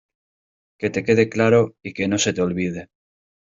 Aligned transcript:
que 0.79 0.89
te 0.89 1.03
quede 1.03 1.29
claro 1.29 1.75
y 1.83 1.93
que 1.93 2.07
no 2.07 2.17
se 2.17 2.33
te 2.33 2.41
olvide. 2.41 2.89